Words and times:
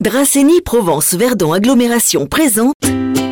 Dracénie 0.00 0.62
Provence 0.62 1.12
Verdon 1.12 1.52
Agglomération 1.52 2.24
présente 2.24 2.72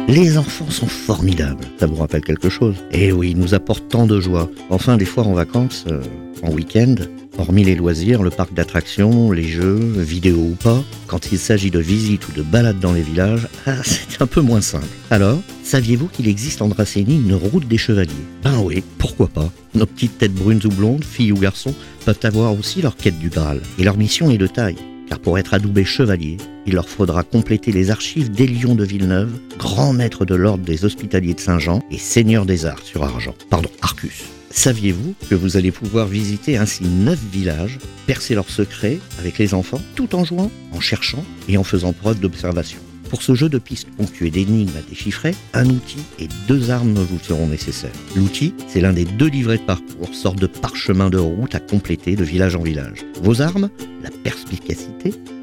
Les 0.07 0.37
enfants 0.37 0.69
sont 0.69 0.87
formidables. 0.87 1.65
Ça 1.81 1.87
vous 1.87 1.95
rappelle 1.95 2.21
quelque 2.21 2.51
chose? 2.51 2.75
Eh 2.93 3.11
oui, 3.11 3.31
ils 3.31 3.39
nous 3.39 3.55
apportent 3.55 3.89
tant 3.89 4.07
de 4.07 4.21
joie. 4.21 4.51
Enfin, 4.69 4.99
des 4.99 5.07
fois 5.07 5.25
en 5.25 5.33
vacances, 5.33 5.87
euh, 5.91 6.03
en 6.43 6.53
week-end, 6.53 6.97
hormis 7.39 7.65
les 7.65 7.75
loisirs, 7.75 8.23
le 8.23 8.29
parc 8.29 8.53
d'attractions, 8.53 9.33
les 9.33 9.45
jeux, 9.45 9.79
vidéo 9.97 10.37
ou 10.37 10.57
pas, 10.63 10.85
quand 11.07 11.33
il 11.33 11.39
s'agit 11.39 11.71
de 11.71 11.79
visites 11.79 12.29
ou 12.29 12.33
de 12.33 12.43
balades 12.43 12.81
dans 12.81 12.93
les 12.93 13.01
villages, 13.01 13.49
ah, 13.67 13.83
c'est 13.83 14.21
un 14.21 14.27
peu 14.27 14.43
moins 14.43 14.61
simple. 14.61 14.85
Alors, 15.11 15.41
saviez-vous 15.63 16.09
qu'il 16.09 16.29
existe 16.29 16.61
en 16.61 16.69
Dracénie 16.69 17.17
une 17.17 17.35
route 17.35 17.67
des 17.67 17.79
chevaliers? 17.79 18.13
Ben 18.45 18.59
oui, 18.63 18.85
pourquoi 18.99 19.29
pas? 19.29 19.51
Nos 19.75 19.87
petites 19.87 20.19
têtes 20.19 20.35
brunes 20.35 20.61
ou 20.67 20.69
blondes, 20.69 21.03
filles 21.03 21.33
ou 21.33 21.39
garçons, 21.39 21.75
peuvent 22.05 22.21
avoir 22.25 22.53
aussi 22.53 22.83
leur 22.83 22.95
quête 22.95 23.19
du 23.19 23.31
Graal. 23.31 23.63
Et 23.79 23.85
leur 23.85 23.97
mission 23.97 24.31
est 24.31 24.37
de 24.37 24.47
taille 24.47 24.77
car 25.09 25.19
pour 25.19 25.39
être 25.39 25.55
adoubé 25.55 25.85
chevalier, 25.85 26.37
il 26.67 26.75
leur 26.75 26.89
faudra 26.89 27.23
compléter 27.23 27.73
les 27.73 27.91
archives 27.91 28.31
d'Élion 28.31 28.75
de 28.75 28.85
Villeneuve, 28.85 29.33
grand 29.59 29.93
maître 29.93 30.25
de 30.25 30.35
l'ordre 30.35 30.65
des 30.65 30.85
hospitaliers 30.85 31.35
de 31.35 31.41
Saint-Jean 31.41 31.83
et 31.91 31.99
seigneur 31.99 32.47
des 32.47 32.67
arts 32.67 32.83
sur 32.83 33.03
Argent. 33.05 33.35
Pardon, 33.51 33.71
Arcus. 33.81 34.25
Saviez-vous 34.51 35.15
que 35.29 35.35
vous 35.35 35.57
allez 35.57 35.71
pouvoir 35.71 36.07
visiter 36.07 36.57
ainsi 36.57 36.85
neuf 36.85 37.21
villages, 37.33 37.79
percer 38.07 38.35
leurs 38.35 38.49
secrets 38.49 38.99
avec 39.19 39.39
les 39.39 39.55
enfants, 39.55 39.81
tout 39.95 40.15
en 40.15 40.25
jouant, 40.25 40.51
en 40.73 40.81
cherchant 40.81 41.25
et 41.49 41.59
en 41.59 41.65
faisant 41.65 41.93
preuve 41.93 42.21
d'observation? 42.21 42.81
Pour 43.11 43.23
ce 43.23 43.35
jeu 43.35 43.49
de 43.49 43.59
pistes 43.59 43.89
ponctué 43.97 44.31
d'énigmes 44.31 44.77
à 44.77 44.83
déchiffrer, 44.89 45.35
un 45.55 45.67
outil 45.67 46.01
et 46.19 46.29
deux 46.47 46.71
armes 46.71 46.93
vous 46.95 47.19
seront 47.19 47.47
nécessaires. 47.47 47.91
L'outil, 48.15 48.53
c'est 48.67 48.83
l'un 48.83 48.93
des 48.93 49.07
deux 49.07 49.29
livrets 49.29 49.57
de 49.57 49.63
parcours, 49.63 50.15
sorte 50.15 50.39
de 50.39 50.47
parchemin 50.47 51.09
de 51.09 51.17
route 51.17 51.55
à 51.55 51.61
compléter 51.61 52.17
de 52.17 52.25
village 52.25 52.55
en 52.55 52.63
village. 52.63 53.07
Vos 53.23 53.41
armes, 53.41 53.71
la 54.03 54.11
perspicacité 54.11 54.48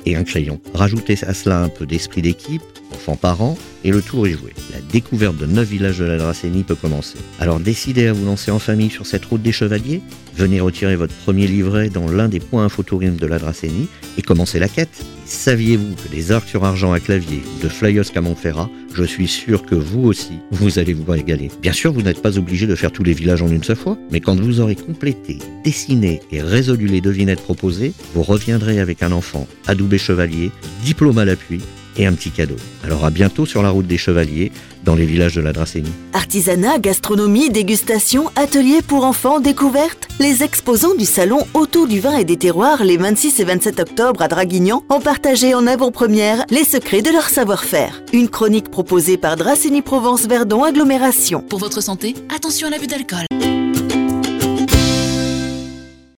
et 0.06 0.16
un 0.16 0.24
crayon. 0.24 0.60
Rajoutez 0.74 1.18
à 1.26 1.34
cela 1.34 1.62
un 1.62 1.70
peu 1.70 1.86
d'esprit 1.86 2.22
d'équipe, 2.22 2.62
enfants-parents, 2.94 3.58
et 3.84 3.92
le 3.92 4.02
tour 4.02 4.28
est 4.28 4.32
joué. 4.32 4.54
La 4.74 4.82
découverte 4.82 5.38
de 5.38 5.46
neuf 5.46 5.70
villages 5.70 6.00
de 6.00 6.06
la 6.06 6.18
Dracénie 6.18 6.64
peut 6.64 6.76
commencer. 6.76 7.18
Alors 7.40 7.60
décidez 7.60 8.08
à 8.08 8.14
vous 8.14 8.26
lancer 8.26 8.52
en 8.52 8.60
famille 8.60 8.90
sur 8.90 9.06
cette 9.06 9.26
route 9.26 9.42
des 9.42 9.52
chevaliers, 9.52 10.02
venez 10.36 10.60
retirer 10.60 10.96
votre 10.96 11.14
premier 11.14 11.48
livret 11.48 11.90
dans 11.90 12.10
l'un 12.10 12.28
des 12.28 12.40
points 12.40 12.70
photogrammes 12.70 13.18
de 13.18 13.28
la 13.28 13.40
Dracénie 13.40 13.88
et 14.18 14.22
commencez 14.22 14.60
la 14.60 14.68
quête. 14.68 15.06
Saviez-vous 15.26 15.96
que 15.96 16.10
des 16.10 16.32
arcs 16.32 16.48
sur 16.48 16.64
argent 16.64 16.94
à 16.94 17.00
clavier 17.00 17.42
de 17.64 17.68
flyers 17.68 18.06
à 18.16 18.22
Montferrat, 18.22 18.70
je 18.94 19.04
suis 19.04 19.28
sûr 19.28 19.66
que 19.66 19.74
vous 19.74 20.04
aussi, 20.04 20.40
vous 20.52 20.78
allez 20.78 20.94
vous 20.94 21.12
régaler. 21.12 21.50
Bien 21.62 21.74
sûr, 21.74 21.92
vous 21.92 22.04
n'êtes 22.04 22.22
pas 22.22 22.38
obligé 22.38 22.68
de 22.68 22.76
faire 22.76 22.92
tous 22.92 23.04
les 23.04 23.14
villages 23.14 23.42
en 23.42 23.48
une 23.48 23.64
seule 23.64 23.76
fois, 23.76 23.98
mais 24.12 24.20
quand 24.20 24.40
vous 24.40 24.60
aurez 24.60 24.76
complété, 24.76 25.40
dessiné 25.64 26.22
et 26.32 26.42
résolu 26.42 26.86
les 26.86 27.02
devinettes 27.02 27.42
proposées, 27.42 27.94
vous 28.14 28.22
reviendrez 28.22 28.80
avec 28.80 29.02
un 29.02 29.12
enfant 29.12 29.48
adoubé 29.66 29.98
chevalier, 29.98 30.52
diplôme 30.84 31.18
à 31.18 31.26
l'appui 31.26 31.62
et 31.98 32.06
un 32.06 32.14
petit 32.14 32.30
cadeau. 32.30 32.58
Alors 32.84 33.04
à 33.06 33.10
bientôt 33.10 33.46
sur 33.46 33.64
la 33.64 33.70
route 33.70 33.88
des 33.88 33.98
chevaliers, 33.98 34.52
dans 34.84 34.96
les 34.96 35.06
villages 35.06 35.36
de 35.36 35.42
la 35.42 35.54
Dracénie. 35.54 35.92
Artisanat, 36.14 36.78
gastronomie, 36.78 37.50
dégustation, 37.50 38.30
ateliers 38.36 38.84
pour 38.84 39.04
enfants, 39.04 39.40
découvertes. 39.40 40.05
Les 40.18 40.44
exposants 40.44 40.96
du 40.96 41.04
salon 41.04 41.40
Autour 41.54 41.88
du 41.88 42.00
vin 42.00 42.18
et 42.18 42.24
des 42.24 42.38
terroirs 42.38 42.86
les 42.86 42.96
26 42.96 43.42
et 43.42 43.44
27 43.44 43.82
octobre 43.82 44.22
à 44.22 44.30
Draguignan 44.30 44.82
ont 44.90 45.02
partagé 45.02 45.54
en 45.54 45.68
avant-première 45.68 46.46
les 46.50 46.64
secrets 46.64 47.02
de 47.02 47.10
leur 47.10 47.28
savoir-faire. 47.28 48.02
Une 48.14 48.30
chronique 48.30 48.72
proposée 48.72 49.18
par 49.18 49.36
Dracénie 49.36 49.82
Provence 49.82 50.26
Verdon 50.26 50.64
Agglomération. 50.64 51.42
Pour 51.42 51.60
votre 51.60 51.82
santé, 51.82 52.16
attention 52.34 52.68
à 52.68 52.70
l'abus 52.70 52.88
d'alcool. 52.88 53.26